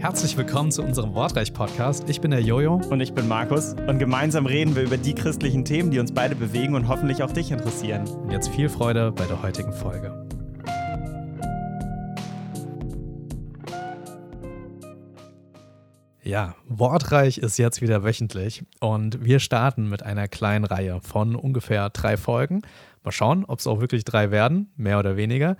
[0.00, 2.08] Herzlich willkommen zu unserem Wortreich-Podcast.
[2.08, 2.80] Ich bin der Jojo.
[2.88, 3.74] Und ich bin Markus.
[3.86, 7.30] Und gemeinsam reden wir über die christlichen Themen, die uns beide bewegen und hoffentlich auch
[7.30, 8.08] dich interessieren.
[8.08, 10.29] Und jetzt viel Freude bei der heutigen Folge.
[16.30, 21.90] Ja, Wortreich ist jetzt wieder wöchentlich und wir starten mit einer kleinen Reihe von ungefähr
[21.90, 22.62] drei Folgen.
[23.02, 25.56] Mal schauen, ob es auch wirklich drei werden, mehr oder weniger.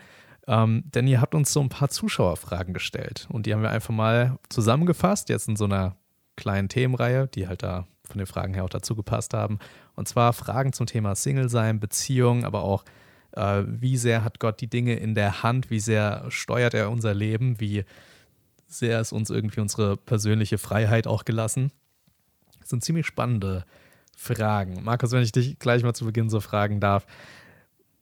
[0.47, 3.93] Ähm, denn ihr habt uns so ein paar Zuschauerfragen gestellt und die haben wir einfach
[3.93, 5.97] mal zusammengefasst, jetzt in so einer
[6.37, 9.59] kleinen Themenreihe, die halt da von den Fragen her auch dazu gepasst haben.
[9.97, 12.85] Und zwar Fragen zum Thema Single-Sein, Beziehung, aber auch
[13.33, 17.13] äh, wie sehr hat Gott die Dinge in der Hand, wie sehr steuert er unser
[17.13, 17.85] Leben, wie
[18.73, 21.73] sehr ist uns irgendwie unsere persönliche Freiheit auch gelassen.
[22.61, 23.65] Das sind ziemlich spannende
[24.17, 24.83] Fragen.
[24.85, 27.07] Markus, wenn ich dich gleich mal zu Beginn so fragen darf,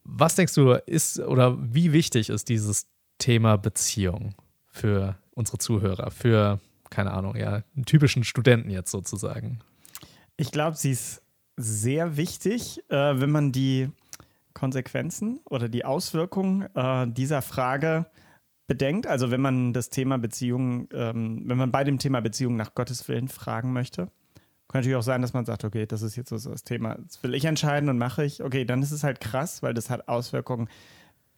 [0.05, 2.87] was denkst du, ist oder wie wichtig ist dieses
[3.19, 4.35] Thema Beziehung
[4.67, 6.61] für unsere Zuhörer, für,
[6.91, 9.61] keine Ahnung, ja, einen typischen Studenten jetzt sozusagen?
[10.37, 11.23] Ich glaube, sie ist
[11.57, 13.91] sehr wichtig, äh, wenn man die
[14.55, 18.07] Konsequenzen oder die Auswirkungen äh, dieser Frage
[18.69, 19.09] bedenkt.
[19.09, 23.09] Also wenn man das Thema Beziehung, ähm, wenn man bei dem Thema Beziehung nach Gottes
[23.09, 24.11] Willen fragen möchte.
[24.69, 27.23] Kann natürlich auch sein, dass man sagt, okay, das ist jetzt so das Thema, das
[27.23, 28.45] will ich entscheiden und mache ich.
[28.45, 30.69] Okay, dann ist es halt krass, weil das hat Auswirkungen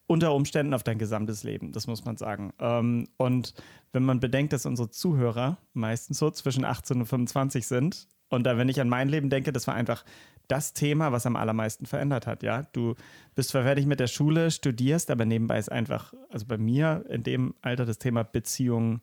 [0.08, 2.52] unter Umständen auf dein gesamtes Leben, das muss man sagen.
[2.58, 3.54] Ähm, und
[3.92, 8.58] wenn man bedenkt, dass unsere Zuhörer meistens so zwischen 18 und 25 sind, und da,
[8.58, 10.04] wenn ich an mein Leben denke, das war einfach
[10.50, 12.42] das Thema, was am allermeisten verändert hat.
[12.42, 12.94] Ja, du
[13.34, 17.22] bist zwar fertig mit der Schule, studierst, aber nebenbei ist einfach, also bei mir in
[17.22, 19.00] dem Alter das Thema Beziehung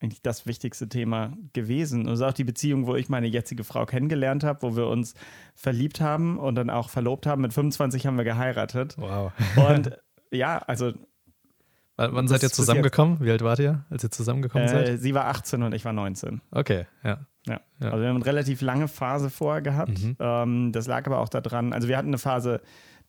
[0.00, 2.06] eigentlich das wichtigste Thema gewesen.
[2.06, 4.86] Und es ist auch die Beziehung, wo ich meine jetzige Frau kennengelernt habe, wo wir
[4.86, 5.14] uns
[5.54, 7.42] verliebt haben und dann auch verlobt haben.
[7.42, 8.94] Mit 25 haben wir geheiratet.
[8.98, 9.32] Wow.
[9.56, 9.98] Und
[10.30, 10.92] ja, also.
[10.92, 13.18] W wann seid ihr zusammengekommen?
[13.20, 15.00] Wie alt wart ihr, als ihr zusammengekommen äh, seid?
[15.00, 16.42] Sie war 18 und ich war 19.
[16.52, 17.26] Okay, ja.
[17.48, 17.60] Ja.
[17.80, 17.90] ja.
[17.90, 20.02] Also wir haben eine relativ lange Phase vorher gehabt.
[20.02, 20.16] Mhm.
[20.20, 22.60] Ähm, das lag aber auch daran, also wir hatten eine Phase,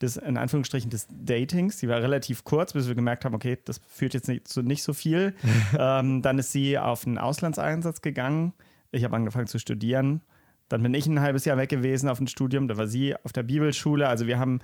[0.01, 1.77] des, in Anführungsstrichen, des Datings.
[1.77, 4.83] Die war relativ kurz, bis wir gemerkt haben, okay, das führt jetzt nicht zu nicht
[4.83, 5.33] so viel.
[5.77, 8.53] ähm, dann ist sie auf einen Auslandseinsatz gegangen.
[8.91, 10.21] Ich habe angefangen zu studieren.
[10.69, 12.67] Dann bin ich ein halbes Jahr weg gewesen auf ein Studium.
[12.67, 14.07] Da war sie auf der Bibelschule.
[14.07, 14.59] Also wir haben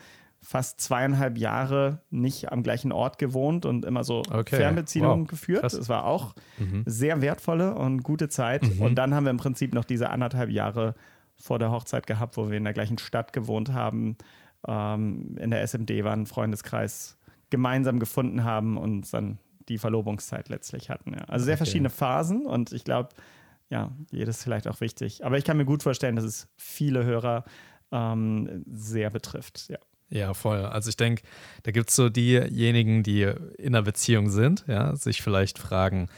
[0.45, 4.57] fast zweieinhalb Jahre nicht am gleichen Ort gewohnt und immer so okay.
[4.57, 5.27] Fernbeziehungen wow.
[5.27, 5.61] geführt.
[5.61, 5.75] Krass.
[5.75, 6.83] Das war auch mhm.
[6.85, 8.61] sehr wertvolle und gute Zeit.
[8.63, 8.81] Mhm.
[8.81, 10.93] Und dann haben wir im Prinzip noch diese anderthalb Jahre
[11.35, 14.17] vor der Hochzeit gehabt, wo wir in der gleichen Stadt gewohnt haben,
[14.67, 17.17] ähm, in der SMD waren, Freundeskreis
[17.49, 21.13] gemeinsam gefunden haben und dann die Verlobungszeit letztlich hatten.
[21.13, 21.25] Ja.
[21.25, 21.65] Also sehr okay.
[21.65, 23.09] verschiedene Phasen und ich glaube,
[23.69, 25.25] ja, jedes vielleicht auch wichtig.
[25.25, 27.45] Aber ich kann mir gut vorstellen, dass es viele Hörer
[27.91, 29.69] ähm, sehr betrifft.
[29.69, 29.79] Ja.
[30.09, 30.63] Ja, voll.
[30.65, 31.23] Also ich denke,
[31.63, 33.23] da gibt es so diejenigen, die
[33.57, 36.09] in einer Beziehung sind, ja, sich vielleicht fragen,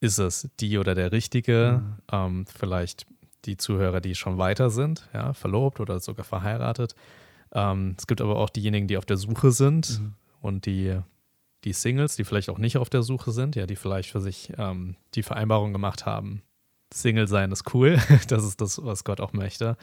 [0.00, 1.82] ist es die oder der Richtige?
[1.82, 1.96] Mhm.
[2.10, 3.06] Ähm, vielleicht
[3.44, 6.94] die Zuhörer, die schon weiter sind, ja, verlobt oder sogar verheiratet.
[7.52, 10.14] Ähm, es gibt aber auch diejenigen, die auf der Suche sind mhm.
[10.40, 10.98] und die,
[11.64, 14.52] die Singles, die vielleicht auch nicht auf der Suche sind, ja, die vielleicht für sich
[14.56, 16.42] ähm, die Vereinbarung gemacht haben,
[16.92, 17.98] Single sein ist cool,
[18.28, 19.76] das ist das, was Gott auch möchte.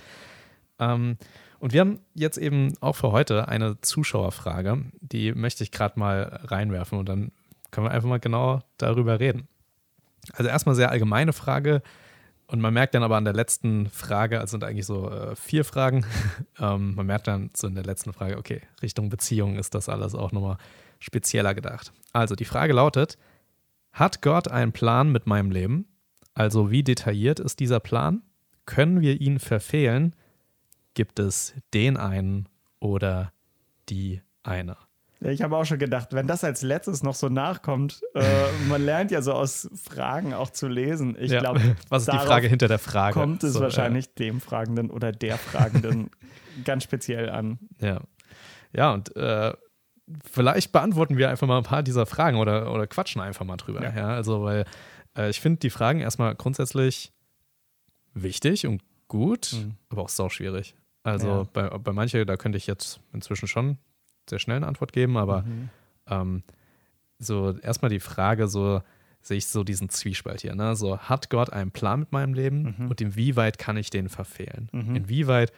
[0.80, 1.18] Ähm,
[1.60, 6.42] und wir haben jetzt eben auch für heute eine Zuschauerfrage, die möchte ich gerade mal
[6.44, 7.32] reinwerfen und dann
[7.72, 9.48] können wir einfach mal genau darüber reden.
[10.34, 11.82] Also erstmal sehr allgemeine Frage,
[12.50, 15.66] und man merkt dann aber an der letzten Frage, also sind eigentlich so äh, vier
[15.66, 16.06] Fragen,
[16.60, 20.16] ähm, man merkt dann so in der letzten Frage, okay, Richtung Beziehung ist das alles
[20.16, 20.58] auch nochmal
[21.00, 21.92] spezieller gedacht.
[22.14, 23.18] Also die Frage lautet,
[23.92, 25.88] hat Gott einen Plan mit meinem Leben?
[26.34, 28.22] Also wie detailliert ist dieser Plan?
[28.66, 30.16] Können wir ihn verfehlen?
[30.98, 32.50] Gibt es den einen
[32.80, 33.32] oder
[33.88, 34.78] die eine?
[35.20, 38.24] ich habe auch schon gedacht, wenn das als letztes noch so nachkommt, äh,
[38.68, 41.16] man lernt ja so aus Fragen auch zu lesen.
[41.20, 41.40] Ich ja.
[41.40, 43.14] glaube, was ist die Frage hinter der Frage?
[43.14, 44.12] Kommt es so, wahrscheinlich ja.
[44.18, 46.10] dem Fragenden oder der Fragenden
[46.66, 47.60] ganz speziell an.
[47.80, 48.02] Ja,
[48.74, 49.54] ja und äh,
[50.24, 53.84] vielleicht beantworten wir einfach mal ein paar dieser Fragen oder, oder quatschen einfach mal drüber.
[53.84, 53.96] Ja.
[53.96, 54.66] ja also, weil
[55.16, 57.12] äh, ich finde die Fragen erstmal grundsätzlich
[58.16, 59.76] wichtig und gut, mhm.
[59.90, 60.76] aber auch sau schwierig.
[61.08, 63.78] Also bei, bei manchen, da könnte ich jetzt inzwischen schon
[64.30, 65.70] sehr schnell eine Antwort geben, aber mhm.
[66.08, 66.44] ähm,
[67.18, 68.82] so erstmal die Frage, so
[69.22, 70.54] sehe ich so diesen Zwiespalt hier.
[70.54, 70.76] Ne?
[70.76, 72.90] So, hat Gott einen Plan mit meinem Leben mhm.
[72.90, 74.70] und inwieweit kann ich den verfehlen?
[74.74, 74.96] Mhm.
[74.96, 75.54] Inwieweit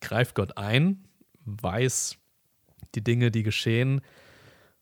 [0.00, 1.04] greift Gott ein,
[1.44, 2.18] weiß
[2.94, 4.02] die Dinge, die geschehen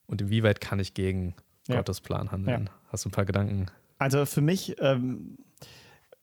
[0.06, 1.34] und inwieweit kann ich gegen
[1.68, 1.76] ja.
[1.76, 2.64] Gottes Plan handeln?
[2.66, 2.72] Ja.
[2.88, 3.66] Hast du ein paar Gedanken?
[3.98, 5.38] Also für mich ähm,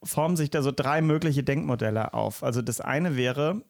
[0.03, 2.43] formen sich da so drei mögliche Denkmodelle auf.
[2.43, 3.61] Also das eine wäre,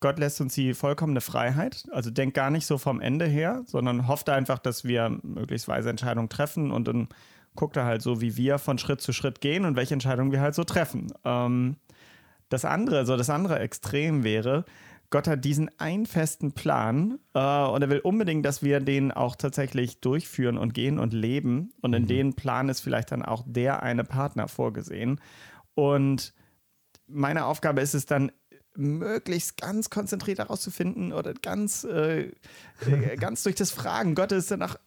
[0.00, 1.84] Gott lässt uns die vollkommene Freiheit.
[1.90, 5.90] Also denk gar nicht so vom Ende her, sondern hofft einfach, dass wir möglichst weise
[5.90, 7.08] Entscheidungen treffen und dann
[7.56, 10.40] guckt er halt so, wie wir von Schritt zu Schritt gehen und welche Entscheidungen wir
[10.40, 11.12] halt so treffen.
[11.24, 11.76] Ähm,
[12.48, 14.64] das andere, so das andere Extrem wäre,
[15.10, 19.36] Gott hat diesen einen festen Plan äh, und er will unbedingt, dass wir den auch
[19.36, 21.72] tatsächlich durchführen und gehen und leben.
[21.82, 22.08] Und in mhm.
[22.08, 25.20] den Plan ist vielleicht dann auch der eine Partner vorgesehen.
[25.74, 26.34] Und
[27.06, 28.32] meine Aufgabe ist es dann,
[28.76, 34.78] möglichst ganz konzentriert herauszufinden oder ganz, äh, äh ganz durch das Fragen Gottes danach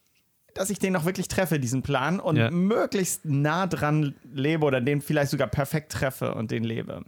[0.54, 2.50] dass ich den noch wirklich treffe, diesen Plan, und ja.
[2.50, 7.04] möglichst nah dran lebe oder den vielleicht sogar perfekt treffe und den lebe.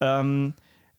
[0.00, 0.54] Ähm,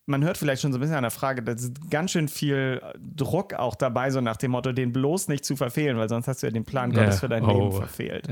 [0.08, 2.82] man hört vielleicht schon so ein bisschen an der Frage, da ist ganz schön viel
[2.98, 6.42] Druck auch dabei, so nach dem Motto, den bloß nicht zu verfehlen, weil sonst hast
[6.42, 7.20] du ja den Plan Gottes ja.
[7.20, 7.52] für dein oh.
[7.52, 8.28] Leben verfehlt.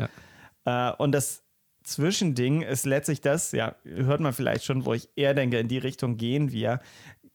[0.65, 0.91] Ja.
[0.91, 1.43] Äh, und das
[1.83, 5.77] Zwischending ist letztlich das, ja, hört man vielleicht schon, wo ich eher denke, in die
[5.77, 6.79] Richtung gehen wir.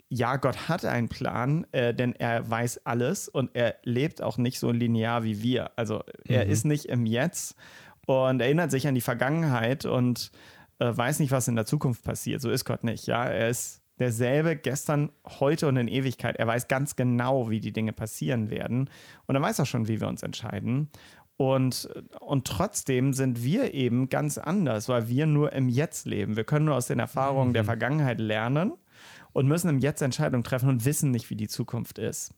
[0.08, 4.58] Ja, Gott hat einen Plan, äh, denn er weiß alles und er lebt auch nicht
[4.58, 5.70] so linear wie wir.
[5.76, 6.50] Also er mhm.
[6.50, 7.54] ist nicht im Jetzt
[8.06, 10.32] und erinnert sich an die Vergangenheit und
[10.80, 12.40] äh, weiß nicht, was in der Zukunft passiert.
[12.40, 13.06] So ist Gott nicht.
[13.06, 16.36] Ja, er ist derselbe gestern, heute und in Ewigkeit.
[16.36, 18.90] Er weiß ganz genau, wie die Dinge passieren werden.
[19.26, 20.88] Und er weiß auch schon, wie wir uns entscheiden.
[21.36, 21.88] Und,
[22.20, 26.36] und trotzdem sind wir eben ganz anders, weil wir nur im Jetzt leben.
[26.36, 27.54] Wir können nur aus den Erfahrungen mhm.
[27.54, 28.72] der Vergangenheit lernen
[29.32, 32.34] und müssen im Jetzt Entscheidungen treffen und wissen nicht, wie die Zukunft ist.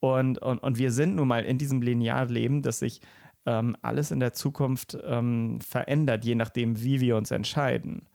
[0.00, 3.00] Und, und, und wir sind nun mal in diesem Linearleben, dass sich
[3.46, 8.08] ähm, alles in der Zukunft ähm, verändert, je nachdem, wie wir uns entscheiden.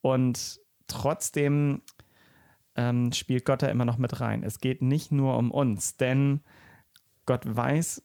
[0.00, 1.82] Und trotzdem
[2.76, 4.42] ähm, spielt Gott da immer noch mit rein.
[4.42, 6.40] Es geht nicht nur um uns, denn
[7.26, 8.02] Gott weiß,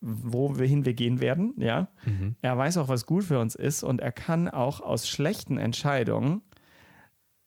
[0.00, 1.88] wohin wir gehen werden, ja.
[2.04, 2.36] Mhm.
[2.40, 6.42] Er weiß auch, was gut für uns ist und er kann auch aus schlechten Entscheidungen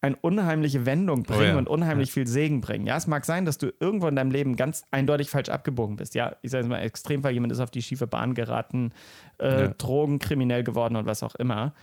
[0.04, 1.58] eine unheimliche Wendung oh bringen oh ja.
[1.58, 2.14] und unheimlich ja.
[2.14, 2.86] viel Segen bringen.
[2.86, 6.14] Ja, es mag sein, dass du irgendwo in deinem Leben ganz eindeutig falsch abgebogen bist.
[6.14, 8.92] Ja, ich sage jetzt mal, Extremfall, jemand ist auf die schiefe Bahn geraten,
[9.40, 9.68] äh, ja.
[9.70, 11.74] Drogen, kriminell geworden und was auch immer.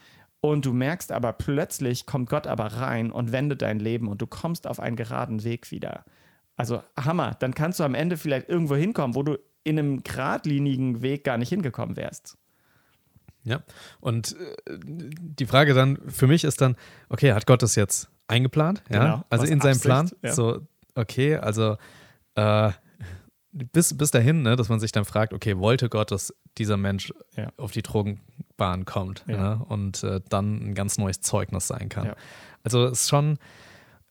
[0.42, 4.26] Und du merkst aber plötzlich kommt Gott aber rein und wendet dein Leben und du
[4.26, 6.04] kommst auf einen geraden Weg wieder.
[6.56, 11.02] Also Hammer, dann kannst du am Ende vielleicht irgendwo hinkommen, wo du in einem geradlinigen
[11.02, 12.38] Weg gar nicht hingekommen wärst.
[13.42, 13.62] Ja,
[14.00, 16.76] und äh, die Frage dann für mich ist dann,
[17.08, 18.82] okay, hat Gott das jetzt eingeplant?
[18.90, 20.10] Ja, genau, also in seinem Plan.
[20.22, 20.32] Ja.
[20.32, 21.76] So, okay, also
[22.34, 22.70] äh,
[23.52, 27.12] bis, bis dahin, ne, dass man sich dann fragt, okay, wollte Gott, dass dieser Mensch
[27.37, 27.50] ja.
[27.56, 29.56] auf die Drogenbahn kommt ja.
[29.56, 32.12] ne, und äh, dann ein ganz neues Zeugnis sein kann.
[32.62, 33.38] Also es ist schon,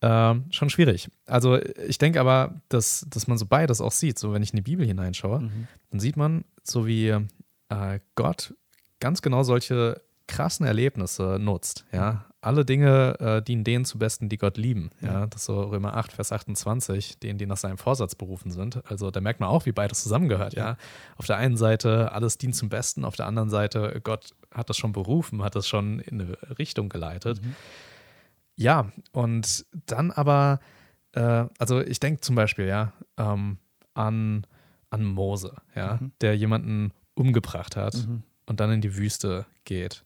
[0.01, 1.09] äh, schon schwierig.
[1.25, 4.19] Also ich denke aber, dass, dass man so beides auch sieht.
[4.19, 5.67] So wenn ich in die Bibel hineinschaue, mhm.
[5.91, 8.53] dann sieht man, so wie äh, Gott
[8.99, 11.85] ganz genau solche krassen Erlebnisse nutzt.
[11.91, 14.91] Ja, alle Dinge äh, dienen denen zu Besten, die Gott lieben.
[15.01, 18.81] Ja, das ist so Römer 8, Vers 28, denen, die nach seinem Vorsatz berufen sind.
[18.89, 20.53] Also da merkt man auch, wie beides zusammengehört.
[20.53, 20.77] Ja,
[21.17, 24.77] auf der einen Seite alles dient zum Besten, auf der anderen Seite Gott hat das
[24.77, 27.43] schon berufen, hat das schon in eine Richtung geleitet.
[27.43, 27.55] Mhm.
[28.55, 30.59] Ja, und dann aber,
[31.13, 33.57] äh, also ich denke zum Beispiel ja ähm,
[33.93, 34.45] an
[34.91, 36.13] an Mose, ja, mhm.
[36.21, 37.95] der jemanden umgebracht hat.
[37.95, 40.03] Mhm und dann in die Wüste geht.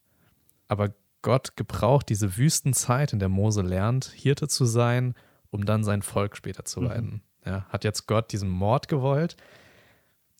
[0.67, 5.15] Aber Gott gebraucht diese Wüstenzeit, in der Mose lernt, Hirte zu sein,
[5.49, 7.23] um dann sein Volk später zu leiten.
[7.45, 7.51] Mhm.
[7.51, 9.35] Ja, hat jetzt Gott diesen Mord gewollt?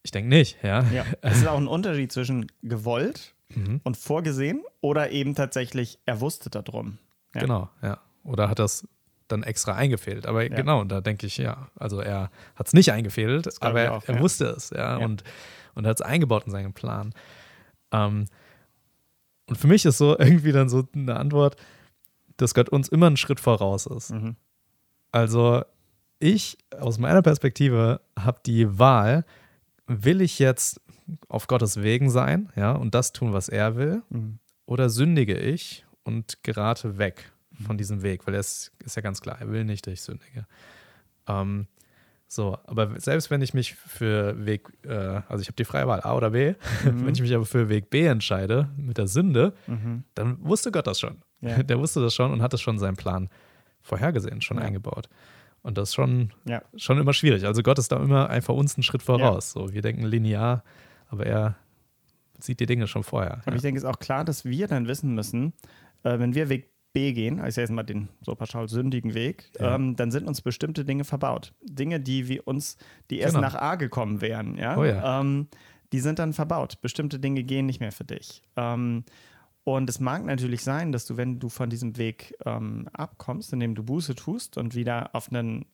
[0.03, 0.83] Ich denke nicht, ja.
[0.93, 1.05] ja.
[1.21, 3.81] Es ist auch ein Unterschied zwischen gewollt mhm.
[3.83, 6.99] und vorgesehen oder eben tatsächlich, er wusste darum.
[7.33, 7.41] Ja.
[7.41, 7.99] Genau, ja.
[8.23, 8.87] Oder hat das
[9.27, 10.27] dann extra eingefädelt.
[10.27, 10.55] Aber ja.
[10.55, 14.19] genau, da denke ich, ja, also er hat es nicht eingefädelt, aber er, auch, er
[14.19, 15.23] wusste es, ja, und,
[15.73, 17.13] und hat es eingebaut in seinen Plan.
[17.91, 18.25] Ähm,
[19.53, 21.57] und für mich ist so irgendwie dann so eine Antwort,
[22.37, 24.09] dass Gott uns immer einen Schritt voraus ist.
[24.11, 24.35] Mhm.
[25.11, 25.63] Also
[26.17, 29.25] ich aus meiner Perspektive habe die Wahl,
[29.85, 30.81] will ich jetzt
[31.29, 34.39] auf Gottes Wegen sein, ja, und das tun, was er will, mhm.
[34.65, 37.31] oder sündige ich und gerate weg
[37.63, 40.47] von diesem Weg, weil es ist ja ganz klar, er will nicht, dass ich sündige.
[41.27, 41.67] Ähm,
[42.33, 46.01] so, aber selbst wenn ich mich für Weg, äh, also ich habe die freie Wahl
[46.01, 47.05] A oder B, mhm.
[47.05, 50.03] wenn ich mich aber für Weg B entscheide mit der Sünde, mhm.
[50.15, 51.17] dann wusste Gott das schon.
[51.41, 51.61] Ja.
[51.63, 53.29] Der wusste das schon und hat das schon in seinem Plan
[53.81, 54.63] vorhergesehen, schon ja.
[54.63, 55.09] eingebaut.
[55.61, 56.63] Und das ist schon, ja.
[56.75, 57.45] schon immer schwierig.
[57.45, 59.51] Also Gott ist da immer einfach uns einen Schritt voraus.
[59.51, 60.63] So, wir denken linear,
[61.09, 61.55] aber er
[62.39, 63.41] sieht die Dinge schon vorher.
[63.45, 65.53] Und ich denke, es ist auch klar, dass wir dann wissen müssen,
[66.01, 69.75] äh, wenn wir Weg B gehen, also jetzt mal den so pauschal sündigen Weg, ja.
[69.75, 71.53] ähm, dann sind uns bestimmte Dinge verbaut.
[71.63, 72.77] Dinge, die wir uns,
[73.09, 73.47] die erst genau.
[73.47, 75.19] nach A gekommen wären, ja, oh ja.
[75.19, 75.47] Ähm,
[75.91, 76.81] die sind dann verbaut.
[76.81, 78.41] Bestimmte Dinge gehen nicht mehr für dich.
[78.55, 79.03] Ähm,
[79.63, 83.75] und es mag natürlich sein, dass du, wenn du von diesem Weg ähm, abkommst, indem
[83.75, 85.65] du Buße tust und wieder auf einen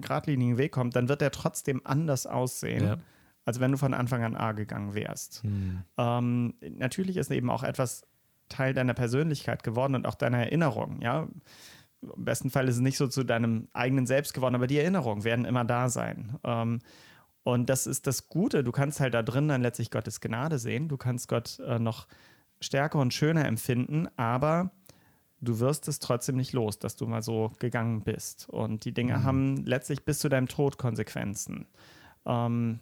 [0.00, 2.84] geradlinigen Weg kommt, dann wird er trotzdem anders aussehen.
[2.84, 2.96] Ja.
[3.44, 5.42] Als wenn du von Anfang an A gegangen wärst.
[5.42, 5.82] Hm.
[5.96, 8.02] Ähm, natürlich ist eben auch etwas
[8.50, 11.00] Teil deiner Persönlichkeit geworden und auch deiner Erinnerung.
[11.00, 11.28] Ja,
[12.02, 15.24] im besten Fall ist es nicht so zu deinem eigenen Selbst geworden, aber die Erinnerungen
[15.24, 16.38] werden immer da sein.
[16.44, 16.80] Ähm,
[17.42, 18.62] und das ist das Gute.
[18.64, 20.88] Du kannst halt da drin dann letztlich Gottes Gnade sehen.
[20.88, 22.06] Du kannst Gott äh, noch
[22.60, 24.70] stärker und schöner empfinden, aber
[25.40, 28.48] du wirst es trotzdem nicht los, dass du mal so gegangen bist.
[28.50, 29.24] Und die Dinge Mhm.
[29.24, 31.66] haben letztlich bis zu deinem Tod Konsequenzen.
[32.26, 32.80] Ähm,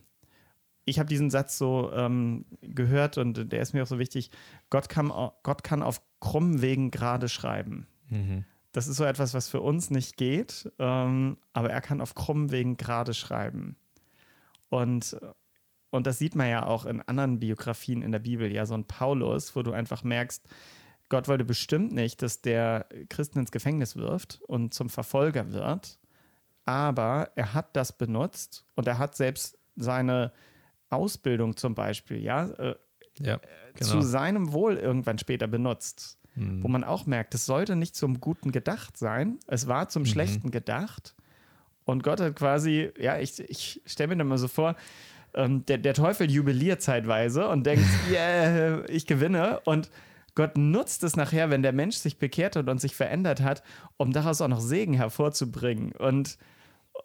[0.88, 4.30] ich habe diesen Satz so ähm, gehört und der ist mir auch so wichtig.
[4.70, 7.86] Gott kann, Gott kann auf krummen Wegen gerade schreiben.
[8.08, 8.44] Mhm.
[8.72, 12.50] Das ist so etwas, was für uns nicht geht, ähm, aber er kann auf krummen
[12.50, 13.76] Wegen gerade schreiben.
[14.68, 15.16] Und,
[15.90, 18.86] und das sieht man ja auch in anderen Biografien in der Bibel, ja, so ein
[18.86, 20.46] Paulus, wo du einfach merkst,
[21.08, 25.98] Gott wollte bestimmt nicht, dass der Christen ins Gefängnis wirft und zum Verfolger wird,
[26.66, 30.32] aber er hat das benutzt und er hat selbst seine
[30.90, 32.74] Ausbildung zum Beispiel, ja, äh,
[33.20, 33.40] Ja,
[33.80, 34.00] zu genau.
[34.02, 36.62] seinem Wohl irgendwann später benutzt Hm.
[36.62, 39.88] wo man auch merkt, es sollte nicht zum Guten gedacht sein, es war Mhm.
[39.88, 41.16] zum Schlechten gedacht.
[41.84, 44.76] Und Gott hat quasi, ja, ich, ich stelle mir dann mal so vor,
[45.34, 49.60] ähm, der, der Teufel jubiliert zeitweise und denkt, yeah, ich gewinne.
[49.64, 49.90] Und
[50.36, 53.64] Gott nutzt es nachher, wenn der Mensch sich bekehrt hat und sich verändert hat,
[53.96, 55.90] um daraus auch noch Segen hervorzubringen.
[55.92, 56.38] Und,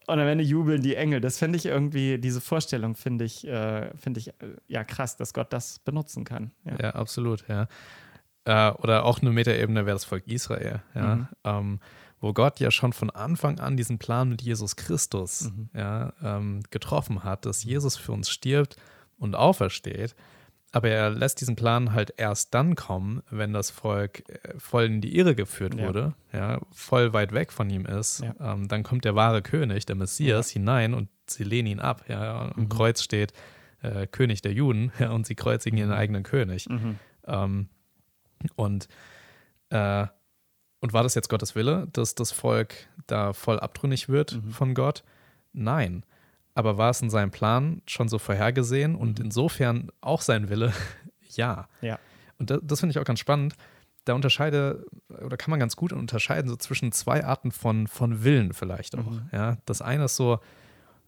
[0.07, 1.21] und am Ende jubeln die Engel.
[1.21, 5.33] Das finde ich irgendwie, diese Vorstellung finde ich, äh, finde ich äh, ja krass, dass
[5.33, 6.51] Gott das benutzen kann.
[6.65, 6.75] Ja.
[6.81, 7.67] Ja, absolut, ja.
[8.45, 11.15] Äh, oder auch eine Metaebene wäre das Volk Israel, ja.
[11.15, 11.27] Mhm.
[11.43, 11.79] Ähm,
[12.19, 15.69] wo Gott ja schon von Anfang an diesen Plan mit Jesus Christus Mhm.
[15.73, 18.77] ja, ähm, getroffen hat, dass Jesus für uns stirbt
[19.17, 20.15] und aufersteht.
[20.75, 25.01] Aber er lässt diesen Plan halt erst dann kommen, wenn das Volk äh, voll in
[25.01, 25.87] die Irre geführt Ja.
[25.87, 28.21] wurde, ja, voll weit weg von ihm ist.
[28.21, 28.53] Ja.
[28.53, 32.03] Ähm, dann kommt der wahre König, der Messias, hinein und sie lehnen ihn ab.
[32.09, 32.51] Ja.
[32.55, 32.69] Am Mhm.
[32.69, 33.33] Kreuz steht
[33.83, 36.67] äh, König der Juden ja, und sie kreuzigen ihren eigenen König.
[36.67, 36.97] Mhm.
[37.27, 37.69] Ähm,
[38.55, 38.87] und,
[39.69, 40.07] äh,
[40.79, 42.73] und war das jetzt Gottes Wille, dass das Volk
[43.07, 44.49] da voll abtrünnig wird Mhm.
[44.51, 45.03] von Gott?
[45.53, 46.03] Nein.
[46.55, 50.71] Aber war es in seinem Plan schon so vorhergesehen und insofern auch sein Wille?
[51.29, 51.67] ja.
[51.81, 51.99] Ja.
[52.37, 53.55] Und das, das finde ich auch ganz spannend.
[54.05, 58.53] Da unterscheide, oder kann man ganz gut unterscheiden, so zwischen zwei Arten von, von Willen
[58.53, 59.09] vielleicht auch.
[59.09, 59.29] Mhm.
[59.31, 60.39] Ja, das eine ist so,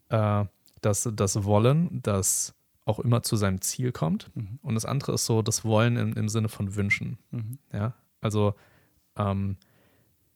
[0.09, 0.45] äh,
[0.81, 4.31] das, das Wollen, das auch immer zu seinem Ziel kommt.
[4.35, 4.59] Mhm.
[4.61, 7.17] Und das andere ist so das Wollen im, im Sinne von Wünschen.
[7.31, 7.59] Mhm.
[7.73, 8.55] Ja, also
[9.17, 9.57] ähm,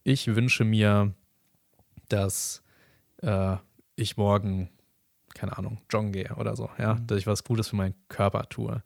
[0.04, 1.14] ich wünsche mir,
[2.10, 2.64] dass
[3.22, 3.58] äh,
[3.96, 4.70] ich morgen,
[5.40, 7.08] keine Ahnung, joggen gehe oder so, ja, Mhm.
[7.08, 8.84] dass ich was Gutes für meinen Körper tue.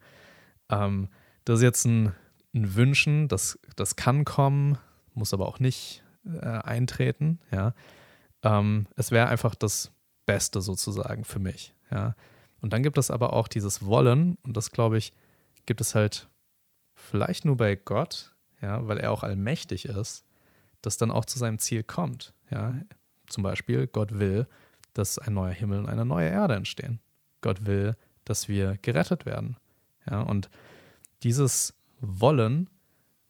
[0.70, 1.08] Ähm,
[1.44, 2.12] das ist jetzt ein,
[2.54, 4.78] ein Wünschen, das, das kann kommen,
[5.14, 7.74] muss aber auch nicht äh, eintreten, ja.
[8.42, 9.90] Ähm, es wäre einfach das
[10.26, 12.14] Beste sozusagen für mich, ja.
[12.60, 15.12] Und dann gibt es aber auch dieses Wollen, und das glaube ich,
[15.66, 16.28] gibt es halt
[16.94, 20.24] vielleicht nur bei Gott, ja, weil er auch allmächtig ist,
[20.82, 22.32] das dann auch zu seinem Ziel kommt.
[22.50, 22.74] Ja.
[23.26, 24.46] Zum Beispiel, Gott will,
[24.94, 27.00] dass ein neuer Himmel und eine neue Erde entstehen.
[27.42, 29.56] Gott will, dass wir gerettet werden.
[30.10, 30.48] Ja, und
[31.22, 32.68] dieses Wollen,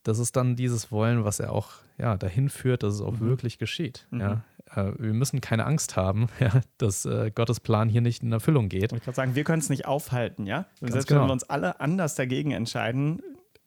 [0.03, 3.21] das ist dann dieses Wollen, was er auch ja, dahin führt, dass es auch Mhm.
[3.29, 4.07] wirklich geschieht.
[4.11, 4.21] Mhm.
[4.21, 4.45] Ja.
[4.75, 8.69] Äh, wir müssen keine Angst haben, ja, dass äh, Gottes Plan hier nicht in Erfüllung
[8.69, 8.93] geht.
[8.93, 10.59] Ich kann sagen, wir können es nicht aufhalten, ja?
[10.81, 11.21] Und Ganz selbst genau.
[11.23, 13.23] wenn wir uns alle anders dagegen entscheiden,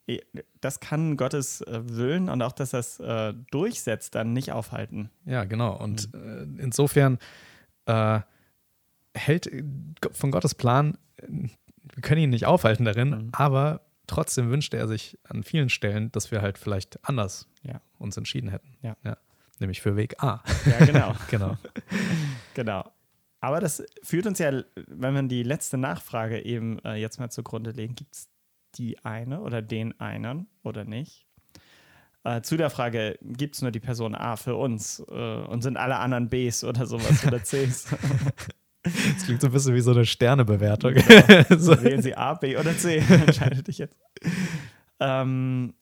[0.06, 0.20] eh,
[0.60, 5.10] das kann Gottes äh, Willen und auch, dass das äh, durchsetzt, dann nicht aufhalten.
[5.24, 5.74] Ja, genau.
[5.76, 7.18] Und äh, insofern
[7.88, 8.20] äh,
[9.14, 9.64] hält äh,
[10.12, 11.48] von Gottes Plan, äh,
[11.94, 13.28] wir können ihn nicht aufhalten darin, Mhm.
[13.32, 17.80] aber trotzdem wünschte er sich an vielen Stellen, dass wir halt vielleicht anders Ja.
[17.98, 18.76] uns entschieden hätten.
[18.82, 18.96] Ja.
[19.58, 20.42] Nämlich für Weg A.
[20.66, 21.14] Ja, genau.
[21.30, 21.56] genau.
[22.54, 22.90] genau.
[23.40, 27.70] Aber das führt uns ja, wenn wir die letzte Nachfrage eben äh, jetzt mal zugrunde
[27.70, 28.28] legen, gibt es
[28.74, 31.26] die eine oder den einen oder nicht?
[32.24, 35.76] Äh, zu der Frage, gibt es nur die Person A für uns äh, und sind
[35.76, 37.86] alle anderen Bs oder sowas oder Cs?
[38.84, 40.94] Das klingt so ein bisschen wie so eine Sternebewertung.
[41.58, 41.82] so.
[41.82, 42.98] Wählen Sie A, B oder C?
[43.08, 43.94] Entscheide dich jetzt.
[45.00, 45.74] Ähm,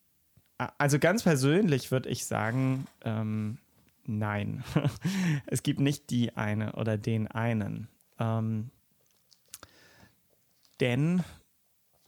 [0.79, 3.59] also ganz persönlich würde ich sagen, ähm,
[4.07, 4.65] nein.
[5.47, 7.87] es gibt nicht die eine oder den einen.
[8.19, 8.71] Ähm,
[10.81, 11.23] denn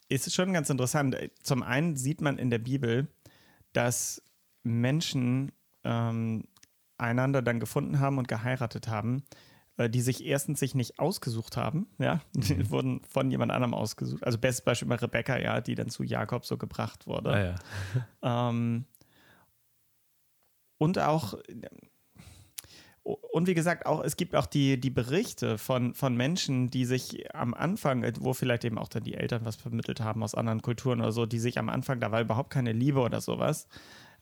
[0.09, 1.17] ist es schon ganz interessant.
[1.43, 3.09] Zum einen sieht man in der Bibel,
[3.79, 4.21] dass
[4.65, 5.53] Menschen
[5.85, 6.49] ähm,
[6.99, 9.23] einander dann gefunden haben und geheiratet haben,
[9.77, 14.25] äh, die sich erstens sich nicht ausgesucht haben, ja, die wurden von jemand anderem ausgesucht.
[14.25, 17.31] Also bestes Beispiel bei Rebecca, ja, die dann zu Jakob so gebracht wurde.
[17.31, 17.45] Ah,
[18.25, 18.49] ja.
[18.51, 18.85] Ähm,
[20.79, 21.35] und auch,
[23.09, 27.35] und wie gesagt, auch es gibt auch die, die Berichte von, von Menschen, die sich
[27.35, 31.00] am Anfang, wo vielleicht eben auch dann die Eltern was vermittelt haben aus anderen Kulturen
[31.00, 33.67] oder so, die sich am Anfang, da war überhaupt keine Liebe oder sowas,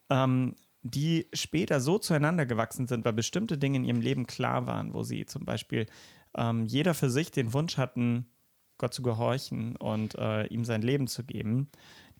[0.08, 4.94] ähm, die später so zueinander gewachsen sind, weil bestimmte Dinge in ihrem Leben klar waren,
[4.94, 5.86] wo sie zum Beispiel
[6.36, 8.26] ähm, jeder für sich den Wunsch hatten,
[8.78, 11.70] Gott zu gehorchen und äh, ihm sein Leben zu geben,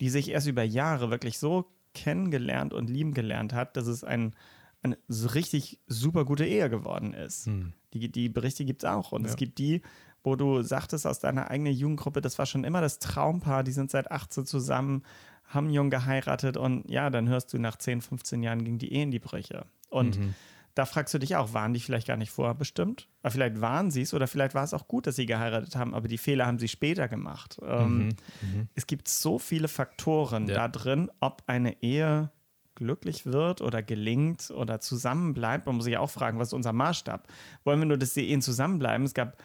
[0.01, 4.35] die sich erst über Jahre wirklich so kennengelernt und lieben gelernt hat, dass es ein
[4.83, 7.47] eine so richtig super gute Ehe geworden ist.
[7.47, 7.73] Hm.
[7.93, 9.13] Die, die Berichte gibt es auch.
[9.13, 9.31] Und ja.
[9.31, 9.83] es gibt die,
[10.23, 13.91] wo du sagtest aus deiner eigenen Jugendgruppe, das war schon immer das Traumpaar, die sind
[13.91, 15.03] seit 18 zusammen,
[15.45, 19.05] haben jung geheiratet und ja, dann hörst du nach 10, 15 Jahren ging die Ehe
[19.05, 19.67] in die Brüche.
[19.89, 20.35] Und mhm.
[20.75, 23.09] da fragst du dich auch, waren die vielleicht gar nicht vorher bestimmt?
[23.23, 25.95] Aber vielleicht waren sie es oder vielleicht war es auch gut, dass sie geheiratet haben,
[25.95, 27.61] aber die Fehler haben sie später gemacht.
[27.63, 28.05] Ähm, mhm.
[28.43, 28.69] Mhm.
[28.75, 30.55] Es gibt so viele Faktoren ja.
[30.57, 32.33] da drin, ob eine Ehe
[32.77, 35.67] glücklich wird oder gelingt oder zusammenbleibt.
[35.67, 37.27] Man muss sich auch fragen, was ist unser Maßstab?
[37.65, 39.05] Wollen wir nur, dass die Ehen zusammenbleiben?
[39.05, 39.37] Es gab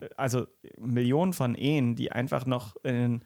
[0.00, 0.46] äh, also
[0.78, 3.22] Millionen von Ehen, die einfach noch in,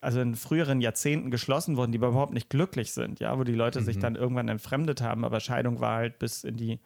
[0.00, 3.80] also in früheren Jahrzehnten geschlossen wurden, die überhaupt nicht glücklich sind, ja, wo die Leute
[3.80, 3.84] mhm.
[3.84, 6.80] sich dann irgendwann entfremdet haben, aber Scheidung war halt bis in die,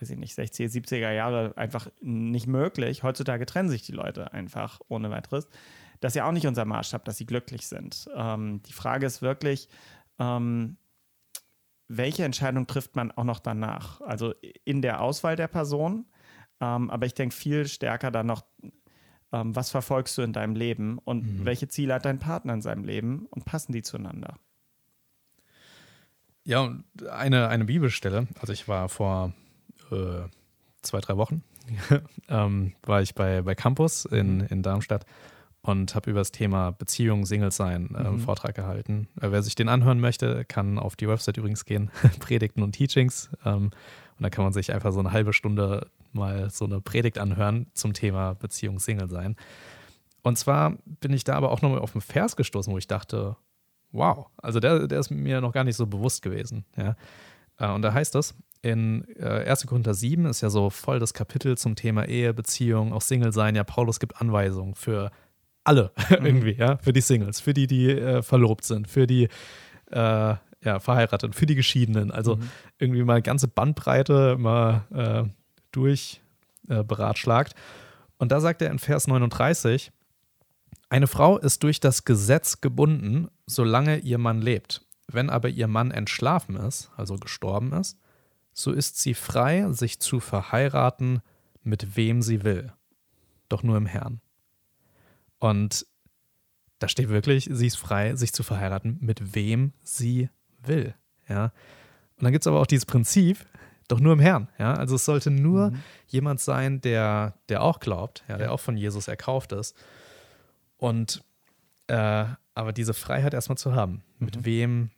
[0.00, 3.02] weiß ich nicht, 60er, 70er Jahre einfach nicht möglich.
[3.02, 5.48] Heutzutage trennen sich die Leute einfach ohne weiteres.
[6.00, 8.08] Das ist ja auch nicht unser Maßstab, dass sie glücklich sind.
[8.14, 9.68] Ähm, die Frage ist wirklich,
[10.18, 10.76] ähm,
[11.88, 14.00] welche Entscheidung trifft man auch noch danach?
[14.02, 16.06] Also in der Auswahl der Person,
[16.60, 18.44] ähm, aber ich denke viel stärker dann noch,
[19.32, 21.44] ähm, was verfolgst du in deinem Leben und mhm.
[21.44, 24.38] welche Ziele hat dein Partner in seinem Leben und passen die zueinander?
[26.44, 29.32] Ja, und eine, eine Bibelstelle, also ich war vor
[29.90, 30.22] äh,
[30.82, 31.42] zwei, drei Wochen,
[32.28, 34.46] ähm, war ich bei, bei Campus in, mhm.
[34.48, 35.04] in Darmstadt
[35.68, 38.20] und habe über das Thema Beziehung, Single sein äh, mhm.
[38.20, 39.06] Vortrag gehalten.
[39.20, 43.28] Äh, wer sich den anhören möchte, kann auf die Website übrigens gehen, Predigten und Teachings.
[43.44, 47.18] Ähm, und da kann man sich einfach so eine halbe Stunde mal so eine Predigt
[47.18, 49.36] anhören zum Thema Beziehung, Single sein.
[50.22, 53.36] Und zwar bin ich da aber auch nochmal auf einen Vers gestoßen, wo ich dachte,
[53.92, 56.64] wow, also der, der ist mir noch gar nicht so bewusst gewesen.
[56.76, 56.96] Ja.
[57.58, 59.66] Äh, und da heißt es, in äh, 1.
[59.66, 63.54] Korinther 7 ist ja so voll das Kapitel zum Thema Ehe, Beziehung, auch Single sein.
[63.54, 65.10] Ja, Paulus gibt Anweisungen für
[65.68, 66.26] alle mhm.
[66.26, 69.28] irgendwie, ja, für die Singles, für die, die äh, verlobt sind, für die
[69.90, 72.10] äh, ja, verheiratet, für die Geschiedenen.
[72.10, 72.50] Also mhm.
[72.78, 75.30] irgendwie mal ganze Bandbreite mal äh,
[75.70, 76.20] durch
[76.68, 77.54] äh, beratschlagt.
[78.18, 79.92] Und da sagt er in Vers 39,
[80.88, 84.84] eine Frau ist durch das Gesetz gebunden, solange ihr Mann lebt.
[85.06, 87.98] Wenn aber ihr Mann entschlafen ist, also gestorben ist,
[88.52, 91.20] so ist sie frei, sich zu verheiraten,
[91.62, 92.72] mit wem sie will.
[93.48, 94.20] Doch nur im Herrn.
[95.38, 95.86] Und
[96.78, 100.28] da steht wirklich, sie ist frei, sich zu verheiraten, mit wem sie
[100.62, 100.94] will.
[101.28, 101.52] Ja.
[102.16, 103.38] Und dann gibt es aber auch dieses Prinzip,
[103.88, 104.48] doch nur im Herrn.
[104.58, 104.74] Ja.
[104.74, 105.82] Also es sollte nur mhm.
[106.06, 109.76] jemand sein, der, der auch glaubt, ja, der auch von Jesus erkauft ist.
[110.76, 111.24] Und
[111.88, 114.24] äh, aber diese Freiheit erstmal zu haben, mhm.
[114.24, 114.90] mit wem,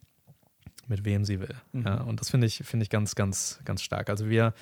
[0.87, 1.55] mit wem sie will.
[1.73, 1.87] Mhm.
[1.87, 2.01] Ja.
[2.03, 4.11] Und das finde ich, finde ich ganz, ganz, ganz stark.
[4.11, 4.55] Also wir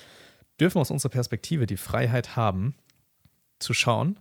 [0.59, 2.75] dürfen aus unserer Perspektive die Freiheit haben,
[3.57, 4.19] zu schauen,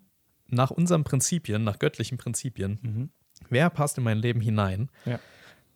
[0.48, 3.10] nach unseren Prinzipien, nach göttlichen Prinzipien, mhm.
[3.50, 4.90] wer passt in mein Leben hinein?
[5.04, 5.18] Ja.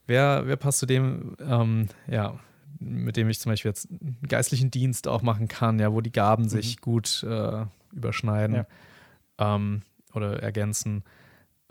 [0.07, 2.39] Wer, wer passt zu dem, ähm, ja,
[2.81, 6.13] mit dem ich zum Beispiel jetzt einen geistlichen Dienst auch machen kann, ja, wo die
[6.13, 6.49] Gaben mhm.
[6.49, 8.67] sich gut äh, überschneiden ja.
[9.39, 9.83] ähm,
[10.13, 11.05] oder ergänzen.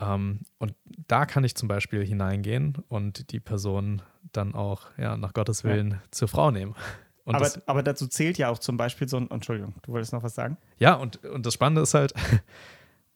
[0.00, 0.74] Ähm, und
[1.08, 5.92] da kann ich zum Beispiel hineingehen und die Person dann auch ja, nach Gottes Willen
[5.92, 6.02] ja.
[6.10, 6.74] zur Frau nehmen.
[7.24, 10.34] Aber, aber, dazu zählt ja auch zum Beispiel so ein, Entschuldigung, du wolltest noch was
[10.34, 10.56] sagen?
[10.78, 12.12] Ja, und, und das Spannende ist halt,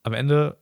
[0.06, 0.56] am Ende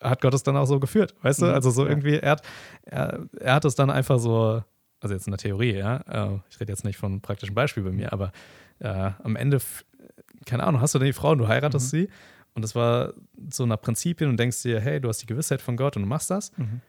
[0.00, 1.46] hat Gott es dann auch so geführt, weißt du?
[1.46, 1.52] Mhm.
[1.52, 2.42] Also so irgendwie, er hat,
[2.82, 4.62] er, er hat es dann einfach so,
[5.00, 7.82] also jetzt in der Theorie, ja, äh, ich rede jetzt nicht von einem praktischen Beispiel
[7.82, 8.32] bei mir, aber
[8.80, 9.58] äh, am Ende,
[10.44, 11.98] keine Ahnung, hast du dann die Frau und du heiratest mhm.
[11.98, 12.08] sie
[12.54, 13.14] und das war
[13.50, 16.08] so nach Prinzipien und denkst dir, hey, du hast die Gewissheit von Gott und du
[16.08, 16.56] machst das.
[16.56, 16.80] Mhm.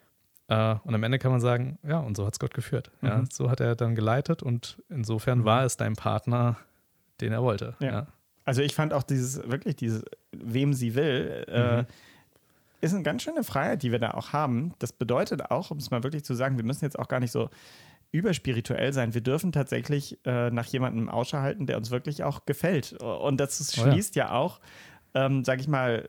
[0.47, 2.91] Uh, und am Ende kann man sagen, ja, und so hat es Gott geführt.
[3.01, 3.07] Mhm.
[3.07, 5.45] Ja, so hat er dann geleitet und insofern mhm.
[5.45, 6.57] war es dein Partner,
[7.19, 7.75] den er wollte.
[7.79, 7.87] Ja.
[7.87, 8.07] ja.
[8.45, 11.87] Also ich fand auch dieses, wirklich dieses, wem sie will, äh, mhm.
[12.81, 14.73] ist eine ganz schöne Freiheit, die wir da auch haben.
[14.79, 17.31] Das bedeutet auch, um es mal wirklich zu sagen, wir müssen jetzt auch gar nicht
[17.31, 17.49] so
[18.11, 19.13] überspirituell sein.
[19.13, 22.93] Wir dürfen tatsächlich äh, nach jemandem Ausschau halten, der uns wirklich auch gefällt.
[22.93, 24.25] Und das schließt oh ja.
[24.27, 24.61] ja auch,
[25.15, 26.05] ähm, sage ich mal,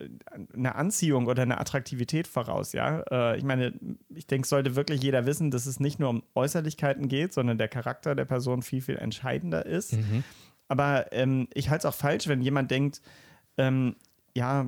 [0.54, 2.72] eine Anziehung oder eine Attraktivität voraus.
[2.72, 3.72] Ja, äh, ich meine,
[4.14, 7.68] ich denke, sollte wirklich jeder wissen, dass es nicht nur um Äußerlichkeiten geht, sondern der
[7.68, 9.94] Charakter der Person viel viel entscheidender ist.
[9.94, 10.24] Mhm.
[10.68, 13.00] Aber ähm, ich halte es auch falsch, wenn jemand denkt,
[13.56, 13.96] ähm,
[14.34, 14.66] ja,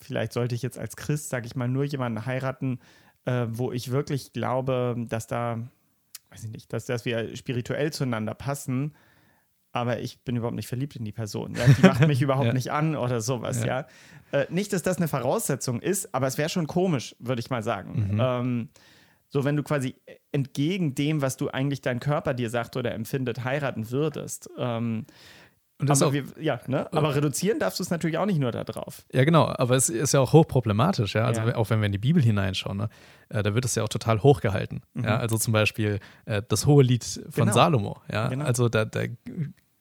[0.00, 2.80] vielleicht sollte ich jetzt als Christ, sage ich mal, nur jemanden heiraten,
[3.24, 5.58] äh, wo ich wirklich glaube, dass da,
[6.30, 8.94] weiß ich nicht, dass, dass wir spirituell zueinander passen.
[9.72, 11.54] aber ich bin überhaupt nicht verliebt in die Person.
[11.54, 11.66] Ja?
[11.66, 12.52] Die macht mich überhaupt ja.
[12.52, 13.86] nicht an oder sowas, ja.
[14.32, 14.40] ja?
[14.40, 17.62] Äh, nicht, dass das eine Voraussetzung ist, aber es wäre schon komisch, würde ich mal
[17.62, 18.14] sagen.
[18.14, 18.20] Mhm.
[18.20, 18.68] Ähm,
[19.30, 19.94] so, wenn du quasi
[20.32, 24.50] entgegen dem, was du eigentlich dein Körper dir sagt oder empfindet, heiraten würdest.
[24.58, 25.06] Ähm,
[25.78, 26.92] aber, auch, wir, ja, ne?
[26.92, 29.04] aber reduzieren darfst du es natürlich auch nicht nur darauf.
[29.12, 31.24] Ja, genau, aber es ist ja auch hochproblematisch, ja.
[31.24, 31.54] Also ja.
[31.54, 32.88] auch wenn wir in die Bibel hineinschauen, ne?
[33.30, 34.82] Äh, da wird es ja auch total hochgehalten.
[34.92, 35.04] Mhm.
[35.04, 35.16] Ja?
[35.18, 37.52] Also zum Beispiel äh, das hohe Lied von genau.
[37.52, 38.02] Salomo.
[38.12, 38.28] Ja?
[38.28, 38.44] Genau.
[38.44, 39.04] Also da, da,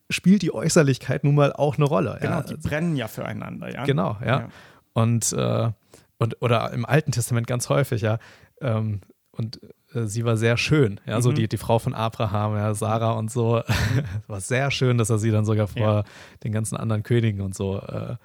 [0.10, 2.18] spielt die Äußerlichkeit nun mal auch eine Rolle.
[2.22, 2.44] Genau, ja?
[2.44, 3.86] die brennen ja füreinander, ja.
[3.86, 4.40] Genau, ja.
[4.40, 4.50] ja.
[4.94, 5.72] Und, äh,
[6.18, 8.20] und oder im Alten Testament ganz häufig, ja.
[8.62, 9.60] Ähm, und
[9.94, 11.22] äh, sie war sehr schön, ja, mhm.
[11.22, 13.62] so die, die Frau von Abraham, ja, Sarah und so.
[13.68, 14.04] Mhm.
[14.28, 16.04] war sehr schön, dass er sie dann sogar vor ja.
[16.44, 18.16] den ganzen anderen Königen und so, äh,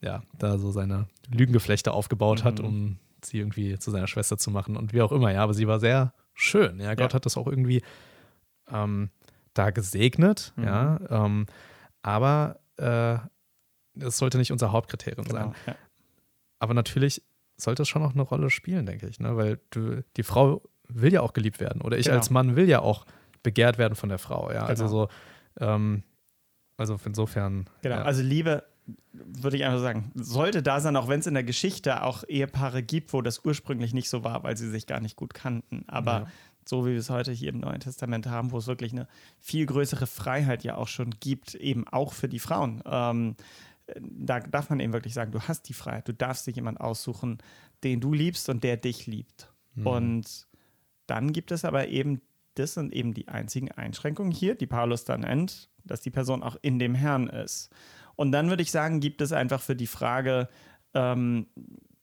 [0.00, 2.44] ja, da so seine Lügengeflechte aufgebaut mhm.
[2.44, 5.54] hat, um sie irgendwie zu seiner Schwester zu machen und wie auch immer, ja, aber
[5.54, 7.14] sie war sehr schön, ja, Gott ja.
[7.14, 7.82] hat das auch irgendwie
[8.70, 9.10] ähm,
[9.54, 10.64] da gesegnet, mhm.
[10.64, 11.46] ja, ähm,
[12.02, 13.18] aber äh,
[13.94, 15.74] das sollte nicht unser Hauptkriterium genau, sein.
[16.58, 17.22] Aber natürlich
[17.60, 19.36] sollte es schon noch eine Rolle spielen, denke ich, ne?
[19.36, 21.82] weil du, die Frau will ja auch geliebt werden.
[21.82, 22.18] Oder ich genau.
[22.18, 23.06] als Mann will ja auch
[23.42, 24.50] begehrt werden von der Frau.
[24.50, 25.08] Ja, also genau.
[25.58, 26.02] so, ähm,
[26.76, 27.68] also insofern.
[27.82, 28.02] Genau, ja.
[28.02, 28.64] also Liebe
[29.12, 32.82] würde ich einfach sagen, sollte da sein, auch wenn es in der Geschichte auch Ehepaare
[32.82, 35.84] gibt, wo das ursprünglich nicht so war, weil sie sich gar nicht gut kannten.
[35.86, 36.26] Aber ja.
[36.64, 39.06] so wie wir es heute hier im Neuen Testament haben, wo es wirklich eine
[39.38, 42.82] viel größere Freiheit ja auch schon gibt, eben auch für die Frauen.
[42.84, 43.36] Ähm,
[44.00, 47.38] da darf man eben wirklich sagen, du hast die Freiheit, du darfst dir jemanden aussuchen,
[47.82, 49.52] den du liebst und der dich liebt.
[49.74, 49.86] Mhm.
[49.86, 50.48] Und
[51.06, 52.20] dann gibt es aber eben,
[52.54, 56.56] das sind eben die einzigen Einschränkungen hier, die Paulus dann nennt, dass die Person auch
[56.62, 57.70] in dem Herrn ist.
[58.16, 60.48] Und dann würde ich sagen, gibt es einfach für die Frage,
[60.94, 61.46] ähm,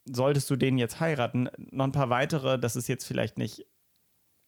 [0.06, 3.66] solltest du den jetzt heiraten, noch ein paar weitere, das ist jetzt vielleicht nicht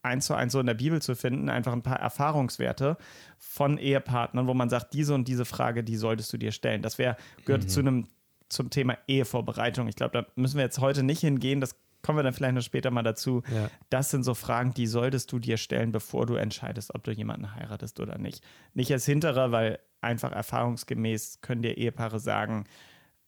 [0.10, 2.98] eins zu eins so in der Bibel zu finden, einfach ein paar Erfahrungswerte
[3.38, 6.82] von Ehepartnern, wo man sagt, diese und diese Frage, die solltest du dir stellen.
[6.82, 7.70] Das wäre, gehört mhm.
[7.70, 8.08] zu einem
[8.50, 9.88] zum Thema Ehevorbereitung.
[9.88, 11.62] Ich glaube, da müssen wir jetzt heute nicht hingehen.
[11.62, 13.44] Das kommen wir dann vielleicht noch später mal dazu.
[13.54, 13.70] Ja.
[13.90, 17.54] Das sind so Fragen, die solltest du dir stellen, bevor du entscheidest, ob du jemanden
[17.56, 18.44] heiratest oder nicht.
[18.74, 22.66] Nicht als Hinterer, weil einfach erfahrungsgemäß können dir Ehepaare sagen,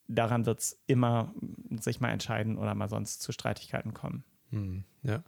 [0.07, 1.33] daran wird es immer
[1.69, 4.23] sich mal entscheiden oder mal sonst zu Streitigkeiten kommen.
[4.49, 5.23] Hm, ja.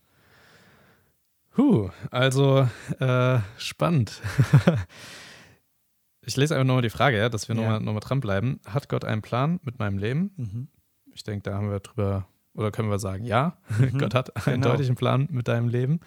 [1.57, 2.67] Huh, also
[2.99, 4.21] äh, spannend.
[6.21, 7.61] ich lese einfach nochmal die Frage, ja, dass wir ja.
[7.61, 8.59] nochmal noch mal dranbleiben.
[8.65, 10.31] Hat Gott einen Plan mit meinem Leben?
[10.35, 10.67] Mhm.
[11.13, 14.61] Ich denke, da haben wir drüber oder können wir sagen, ja, mhm, Gott hat einen
[14.61, 14.69] genau.
[14.69, 15.99] deutlichen Plan mit deinem Leben.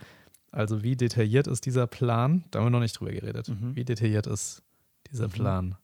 [0.51, 2.45] Also wie detailliert ist dieser Plan?
[2.51, 3.49] Da haben wir noch nicht drüber geredet.
[3.49, 3.77] Mhm.
[3.77, 4.63] Wie detailliert ist
[5.11, 5.33] dieser mhm.
[5.33, 5.77] Plan?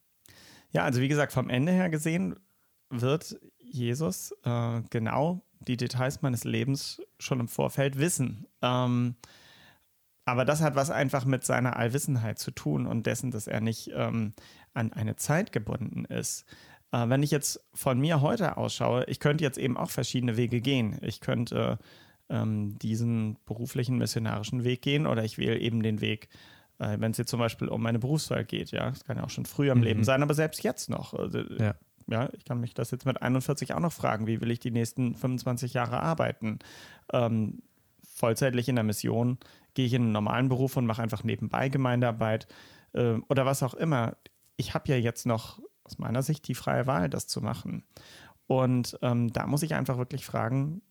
[0.70, 2.36] Ja, also wie gesagt, vom Ende her gesehen
[2.90, 8.46] wird Jesus äh, genau die Details meines Lebens schon im Vorfeld wissen.
[8.62, 9.16] Ähm,
[10.24, 13.90] aber das hat was einfach mit seiner Allwissenheit zu tun und dessen, dass er nicht
[13.94, 14.34] ähm,
[14.74, 16.44] an eine Zeit gebunden ist.
[16.92, 20.60] Äh, wenn ich jetzt von mir heute ausschaue, ich könnte jetzt eben auch verschiedene Wege
[20.60, 20.98] gehen.
[21.02, 21.78] Ich könnte
[22.28, 26.28] ähm, diesen beruflichen missionarischen Weg gehen oder ich wähle eben den Weg,
[26.78, 28.70] äh, wenn es jetzt zum Beispiel um meine Berufswahl geht.
[28.70, 29.84] Ja, das kann ja auch schon früher im mhm.
[29.84, 31.14] Leben sein, aber selbst jetzt noch.
[31.14, 31.74] Also, ja.
[32.08, 32.28] ja.
[32.32, 35.16] ich kann mich das jetzt mit 41 auch noch fragen, wie will ich die nächsten
[35.16, 36.60] 25 Jahre arbeiten?
[37.12, 37.62] Ähm,
[38.02, 39.38] vollzeitlich in der Mission,
[39.74, 42.46] gehe ich in einen normalen Beruf und mache einfach nebenbei Gemeindearbeit
[42.92, 44.16] äh, oder was auch immer.
[44.56, 47.84] Ich habe ja jetzt noch aus meiner Sicht die freie Wahl, das zu machen.
[48.46, 50.82] Und ähm, da muss ich einfach wirklich fragen,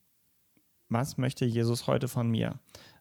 [0.89, 2.59] was möchte Jesus heute von mir?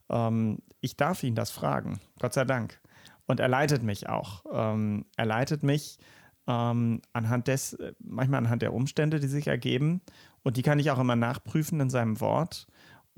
[0.08, 2.80] Ähm, ich darf ihn das fragen, Gott sei Dank.
[3.26, 4.44] Und er leitet mich auch.
[4.52, 5.98] Ähm, er leitet mich
[6.46, 10.00] ähm, anhand des, manchmal anhand der Umstände, die sich ergeben.
[10.42, 12.66] Und die kann ich auch immer nachprüfen in seinem Wort.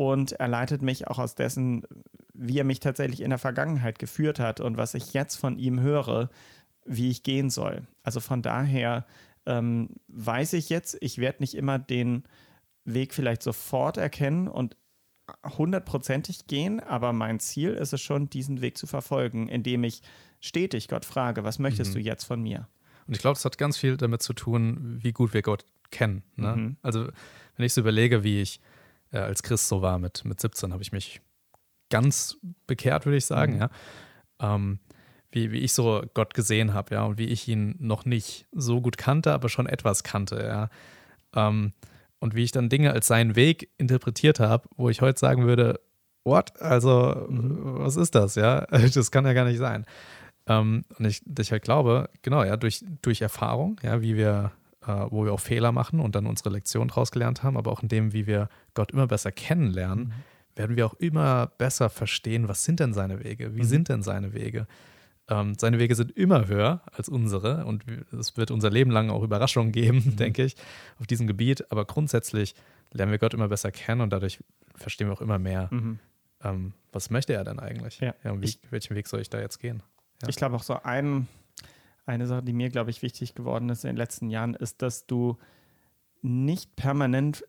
[0.02, 1.86] Und er leitet mich auch aus dessen,
[2.34, 5.78] wie er mich tatsächlich in der Vergangenheit geführt hat und was ich jetzt von ihm
[5.78, 6.28] höre,
[6.84, 7.86] wie ich gehen soll.
[8.02, 9.06] Also von daher
[9.46, 12.24] ähm, weiß ich jetzt, ich werde nicht immer den
[12.84, 14.76] Weg vielleicht sofort erkennen und
[15.56, 20.02] hundertprozentig gehen, aber mein Ziel ist es schon, diesen Weg zu verfolgen, indem ich
[20.40, 21.94] stetig Gott frage, was möchtest mhm.
[21.94, 22.66] du jetzt von mir?
[23.06, 26.24] Und ich glaube, das hat ganz viel damit zu tun, wie gut wir Gott kennen.
[26.34, 26.56] Ne?
[26.56, 26.76] Mhm.
[26.82, 27.06] Also
[27.56, 28.58] wenn ich so überlege, wie ich
[29.12, 31.20] äh, als Christ so war mit, mit 17, habe ich mich
[31.90, 33.60] ganz bekehrt, würde ich sagen, mhm.
[33.60, 33.70] ja.
[34.40, 34.78] Ähm,
[35.30, 38.80] wie, wie ich so Gott gesehen habe, ja, und wie ich ihn noch nicht so
[38.82, 40.68] gut kannte, aber schon etwas kannte, ja.
[41.34, 41.72] Ähm,
[42.18, 45.80] und wie ich dann Dinge als seinen Weg interpretiert habe, wo ich heute sagen würde,
[46.24, 46.60] what?
[46.60, 47.78] Also, mhm.
[47.80, 48.66] was ist das, ja?
[48.94, 49.86] Das kann ja gar nicht sein.
[50.46, 54.52] Ähm, und ich, ich halt glaube, genau, ja, durch, durch Erfahrung, ja, wie wir,
[54.86, 57.82] äh, wo wir auch Fehler machen und dann unsere Lektion daraus gelernt haben, aber auch
[57.82, 60.12] in dem, wie wir Gott immer besser kennenlernen, mhm.
[60.56, 63.66] werden wir auch immer besser verstehen, was sind denn seine Wege, wie mhm.
[63.66, 64.66] sind denn seine Wege
[65.28, 69.22] Ähm, seine Wege sind immer höher als unsere und es wird unser Leben lang auch
[69.22, 70.16] Überraschungen geben, mhm.
[70.16, 70.56] denke ich,
[70.98, 71.70] auf diesem Gebiet.
[71.70, 72.56] Aber grundsätzlich
[72.92, 74.40] lernen wir Gott immer besser kennen und dadurch
[74.74, 76.00] verstehen wir auch immer mehr, mhm.
[76.42, 78.00] ähm, was möchte er denn eigentlich?
[78.00, 78.14] Ja.
[78.24, 79.82] ja und wie, ich, welchen Weg soll ich da jetzt gehen?
[80.22, 80.28] Ja.
[80.28, 81.28] Ich glaube auch so ein,
[82.06, 85.06] eine Sache, die mir, glaube ich, wichtig geworden ist in den letzten Jahren, ist, dass
[85.06, 85.38] du
[86.22, 87.44] nicht permanent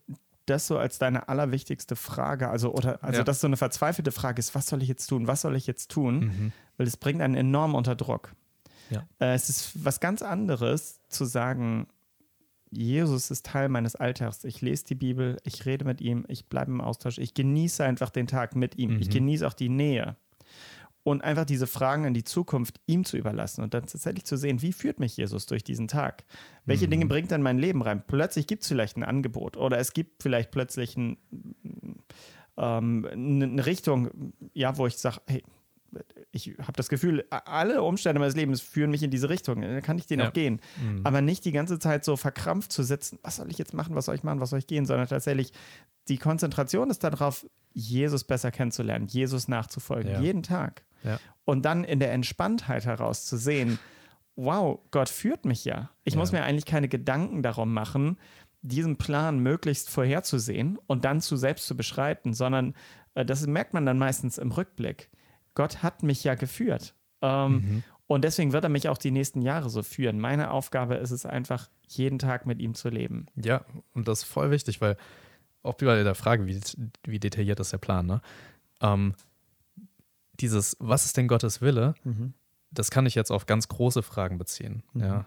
[0.45, 3.23] das so als deine allerwichtigste Frage, also oder also ja.
[3.23, 5.89] dass so eine verzweifelte Frage ist, was soll ich jetzt tun, was soll ich jetzt
[5.89, 6.51] tun, mhm.
[6.77, 8.33] weil es bringt einen enorm unter Druck.
[8.89, 9.07] Ja.
[9.19, 11.87] Äh, es ist was ganz anderes zu sagen,
[12.69, 14.43] Jesus ist Teil meines Alltags.
[14.43, 18.09] Ich lese die Bibel, ich rede mit ihm, ich bleibe im Austausch, ich genieße einfach
[18.09, 19.01] den Tag mit ihm, mhm.
[19.01, 20.17] ich genieße auch die Nähe
[21.03, 24.61] und einfach diese Fragen in die Zukunft ihm zu überlassen und dann tatsächlich zu sehen,
[24.61, 26.23] wie führt mich Jesus durch diesen Tag?
[26.65, 26.91] Welche mhm.
[26.91, 28.03] Dinge bringt er in mein Leben rein?
[28.05, 31.17] Plötzlich gibt es vielleicht ein Angebot oder es gibt vielleicht plötzlich ein,
[32.57, 35.43] ähm, eine Richtung, ja, wo ich sage, hey,
[36.31, 39.61] ich habe das Gefühl, alle Umstände meines Lebens führen mich in diese Richtung.
[39.61, 40.29] Dann kann ich den ja.
[40.29, 40.59] auch gehen.
[40.81, 41.01] Mhm.
[41.03, 44.05] Aber nicht die ganze Zeit so verkrampft zu sitzen, was soll ich jetzt machen, was
[44.05, 45.53] soll ich machen, was soll ich gehen, sondern tatsächlich
[46.07, 50.21] die Konzentration ist darauf, Jesus besser kennenzulernen, Jesus nachzufolgen, ja.
[50.21, 50.83] jeden Tag.
[51.03, 51.19] Ja.
[51.45, 53.79] Und dann in der Entspanntheit heraus zu sehen,
[54.35, 55.89] wow, Gott führt mich ja.
[56.03, 56.19] Ich ja.
[56.19, 58.17] muss mir eigentlich keine Gedanken darum machen,
[58.61, 62.73] diesen Plan möglichst vorherzusehen und dann zu selbst zu beschreiten, sondern
[63.13, 65.09] äh, das merkt man dann meistens im Rückblick.
[65.53, 66.95] Gott hat mich ja geführt.
[67.21, 67.83] Ähm, mhm.
[68.07, 70.19] Und deswegen wird er mich auch die nächsten Jahre so führen.
[70.19, 73.27] Meine Aufgabe ist es einfach, jeden Tag mit ihm zu leben.
[73.35, 74.97] Ja, und das ist voll wichtig, weil
[75.61, 76.59] auch bei der Frage, wie,
[77.05, 78.21] wie detailliert ist der Plan, ne?
[78.81, 79.13] Ähm,
[80.39, 82.33] dieses, was ist denn Gottes Wille, mhm.
[82.71, 84.83] das kann ich jetzt auf ganz große Fragen beziehen.
[84.93, 85.01] Mhm.
[85.01, 85.25] Ja.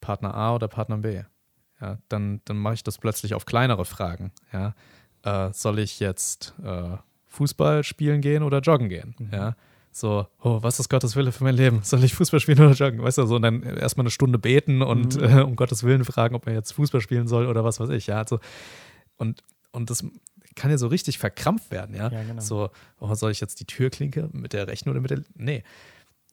[0.00, 1.22] Partner A oder Partner B.
[1.80, 4.32] Ja, dann, dann mache ich das plötzlich auf kleinere Fragen.
[4.52, 4.74] Ja.
[5.22, 9.14] Äh, soll ich jetzt äh, Fußball spielen gehen oder joggen gehen?
[9.18, 9.28] Mhm.
[9.32, 9.56] Ja.
[9.94, 11.80] So, oh, was ist Gottes Wille für mein Leben?
[11.82, 13.02] Soll ich Fußball spielen oder joggen?
[13.02, 15.24] Weißt du, so und dann erstmal eine Stunde beten und mhm.
[15.24, 18.06] äh, um Gottes Willen fragen, ob er jetzt Fußball spielen soll oder was weiß ich.
[18.06, 18.40] Ja, also,
[19.18, 20.02] und, und das
[20.54, 22.10] kann ja so richtig verkrampft werden, ja.
[22.10, 22.40] ja genau.
[22.40, 25.22] So, oh, soll ich jetzt die Türklinke mit der rechten oder mit der.
[25.34, 25.62] Nee.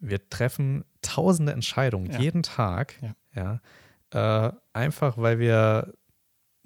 [0.02, 2.20] Wir treffen tausende Entscheidungen ja.
[2.20, 3.60] jeden Tag, ja.
[4.14, 5.94] ja äh, einfach weil wir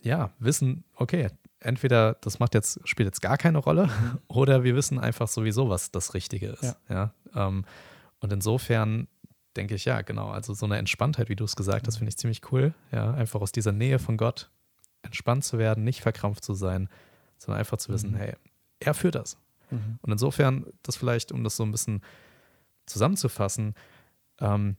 [0.01, 4.19] ja wissen, okay, entweder das macht jetzt, spielt jetzt gar keine Rolle, mhm.
[4.27, 6.77] oder wir wissen einfach sowieso, was das Richtige ist.
[6.89, 7.13] Ja.
[7.33, 7.65] Ähm,
[8.19, 9.07] und insofern
[9.55, 11.99] denke ich, ja, genau, also so eine Entspanntheit, wie du es gesagt hast, mhm.
[11.99, 12.73] finde ich ziemlich cool.
[12.91, 14.49] Ja, einfach aus dieser Nähe von Gott
[15.03, 16.89] entspannt zu werden, nicht verkrampft zu sein,
[17.43, 18.15] sondern einfach zu wissen, mhm.
[18.15, 18.33] hey,
[18.79, 19.37] er führt das.
[19.69, 19.99] Mhm.
[20.01, 22.01] Und insofern, das vielleicht, um das so ein bisschen
[22.85, 23.75] zusammenzufassen,
[24.39, 24.77] ähm,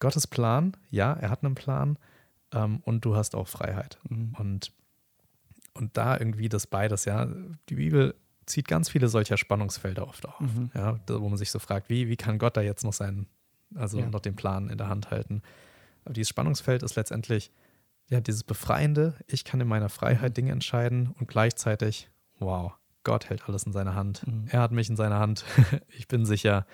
[0.00, 1.98] Gottes Plan, ja, er hat einen Plan
[2.52, 3.98] ähm, und du hast auch Freiheit.
[4.08, 4.34] Mhm.
[4.38, 4.72] Und,
[5.74, 7.28] und da irgendwie das beides, ja,
[7.68, 8.14] die Bibel
[8.46, 10.70] zieht ganz viele solcher Spannungsfelder oft auf, mhm.
[10.74, 13.26] ja, wo man sich so fragt, wie, wie kann Gott da jetzt noch seinen,
[13.74, 14.08] also ja.
[14.08, 15.42] noch den Plan in der Hand halten?
[16.04, 17.50] Aber dieses Spannungsfeld ist letztendlich,
[18.08, 20.36] ja, dieses Befreiende, ich kann in meiner Freiheit.
[20.36, 22.72] Dinge entscheiden und gleichzeitig, wow,
[23.04, 24.26] Gott hält alles in seiner Hand.
[24.26, 24.46] Mhm.
[24.50, 25.44] Er hat mich in seiner Hand.
[25.88, 26.66] ich bin sicher.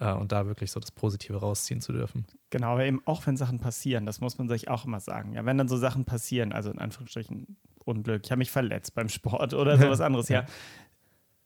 [0.00, 2.26] Äh, und da wirklich so das Positive rausziehen zu dürfen.
[2.50, 5.34] Genau, aber eben auch wenn Sachen passieren, das muss man sich auch immer sagen.
[5.34, 9.08] Ja, wenn dann so Sachen passieren, also in Anführungsstrichen Unglück, ich habe mich verletzt beim
[9.08, 10.40] Sport oder sowas anderes, ja.
[10.40, 10.46] ja.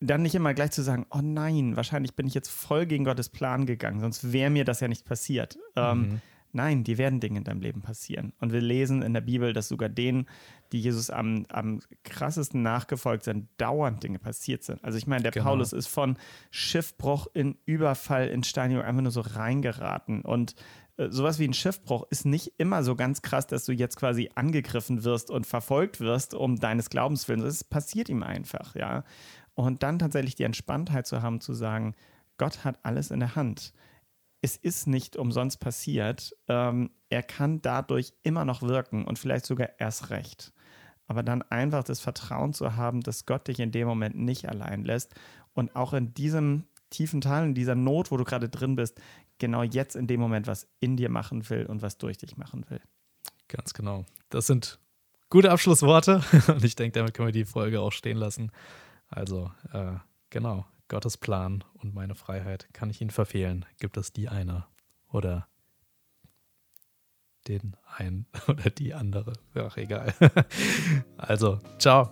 [0.01, 3.29] Dann nicht immer gleich zu sagen, oh nein, wahrscheinlich bin ich jetzt voll gegen Gottes
[3.29, 5.59] Plan gegangen, sonst wäre mir das ja nicht passiert.
[5.77, 6.05] Ähm, mhm.
[6.05, 6.21] Ähm,
[6.55, 8.33] Nein, die werden Dinge in deinem Leben passieren.
[8.39, 10.27] Und wir lesen in der Bibel, dass sogar denen,
[10.71, 14.83] die Jesus am, am krassesten nachgefolgt sind, dauernd Dinge passiert sind.
[14.85, 15.47] Also ich meine, der genau.
[15.47, 16.17] Paulus ist von
[16.51, 20.23] Schiffbruch in Überfall in Steinigung einfach nur so reingeraten.
[20.23, 20.55] Und
[20.97, 24.31] äh, sowas wie ein Schiffbruch ist nicht immer so ganz krass, dass du jetzt quasi
[24.37, 27.43] angegriffen wirst und verfolgt wirst um deines Glaubens willen.
[27.43, 29.03] Es passiert ihm einfach, ja.
[29.55, 31.95] Und dann tatsächlich die Entspanntheit zu haben, zu sagen,
[32.39, 33.73] Gott hat alles in der Hand
[34.45, 36.37] es ist nicht umsonst passiert.
[36.49, 40.53] Ähm, er kann dadurch immer noch wirken und vielleicht sogar erst recht.
[41.07, 44.85] Aber dann einfach das Vertrauen zu haben, dass Gott dich in dem Moment nicht allein
[44.85, 45.15] lässt
[45.55, 49.01] und auch in diesem tiefen Tal, in dieser Not, wo du gerade drin bist,
[49.39, 52.67] genau jetzt in dem Moment was in dir machen will und was durch dich machen
[52.69, 52.83] will.
[53.49, 54.05] Ganz genau.
[54.29, 54.79] Das sind
[55.31, 58.53] gute Abschlussworte und ich denke, damit können wir die Folge auch stehen lassen.
[59.09, 59.95] Also, äh,
[60.29, 60.67] genau.
[60.95, 62.69] Gottes Plan und meine Freiheit.
[62.73, 63.67] Kann ich ihn verfehlen?
[63.81, 64.65] Gibt es die eine
[65.09, 65.49] oder
[67.49, 69.33] den einen oder die andere?
[69.57, 70.15] Ach, egal.
[71.17, 72.11] also, ciao.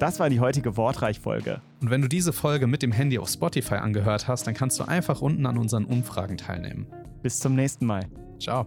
[0.00, 1.62] Das war die heutige Wortreich-Folge.
[1.80, 4.84] Und wenn du diese Folge mit dem Handy auf Spotify angehört hast, dann kannst du
[4.84, 6.88] einfach unten an unseren Umfragen teilnehmen.
[7.22, 8.08] Bis zum nächsten Mal.
[8.40, 8.66] Ciao.